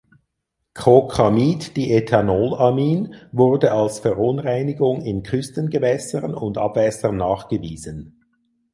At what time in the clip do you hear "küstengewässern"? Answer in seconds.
5.21-6.33